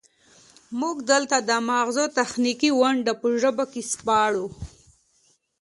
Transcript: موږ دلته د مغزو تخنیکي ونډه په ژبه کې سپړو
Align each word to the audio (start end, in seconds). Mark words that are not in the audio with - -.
موږ 0.79 0.97
دلته 1.11 1.37
د 1.49 1.51
مغزو 1.69 2.05
تخنیکي 2.17 2.69
ونډه 2.79 3.13
په 3.21 3.27
ژبه 3.41 3.65
کې 3.71 3.81
سپړو 3.91 4.47